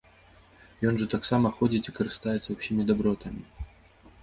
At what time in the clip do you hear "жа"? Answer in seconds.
1.01-1.07